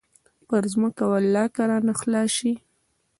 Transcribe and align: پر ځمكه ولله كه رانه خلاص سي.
پر 0.47 0.63
ځمكه 0.73 1.03
ولله 1.11 1.45
كه 1.55 1.63
رانه 1.69 1.93
خلاص 2.01 2.31
سي. 2.37 2.53